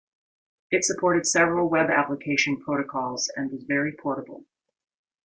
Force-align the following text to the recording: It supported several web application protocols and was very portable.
It 0.71 0.83
supported 0.83 1.27
several 1.27 1.69
web 1.69 1.91
application 1.91 2.59
protocols 2.59 3.29
and 3.37 3.51
was 3.51 3.61
very 3.65 3.91
portable. 3.91 4.45